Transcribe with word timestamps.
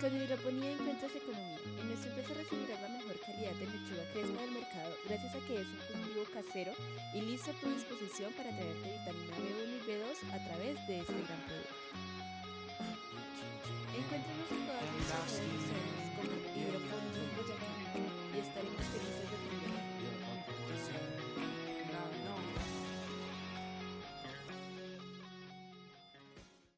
Con 0.00 0.16
hidroponía 0.16 0.72
encuentras 0.72 1.14
economía. 1.14 1.58
En 1.80 1.88
nuestra 1.88 2.10
empresa 2.10 2.34
recibirás 2.34 2.80
la 2.82 2.88
mejor 2.88 3.18
calidad 3.20 3.52
de 3.52 3.66
lechuga 3.66 4.04
crespa 4.12 4.42
del 4.42 4.50
mercado 4.50 4.96
gracias 5.06 5.34
a 5.34 5.40
que 5.46 5.60
es 5.60 5.66
un 5.68 5.80
cultivo 5.90 6.24
casero 6.32 6.72
y 7.14 7.20
listo 7.20 7.50
a 7.50 7.54
tu 7.54 7.68
disposición 7.70 8.32
para 8.32 8.50
traerte 8.50 8.98
vitamina 8.98 9.36
B1 9.36 9.72
y 9.72 9.80
B2 9.86 10.34
a 10.34 10.38
través 10.48 10.86
de 10.86 11.00
este 11.00 11.12
gran 11.12 11.40
producto. 11.46 11.74
Encuéntranos 13.94 14.61